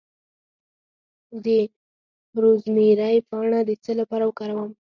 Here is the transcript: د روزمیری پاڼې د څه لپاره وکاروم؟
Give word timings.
د 1.45 1.47
روزمیری 2.43 3.17
پاڼې 3.29 3.59
د 3.69 3.71
څه 3.83 3.91
لپاره 3.99 4.23
وکاروم؟ 4.25 4.71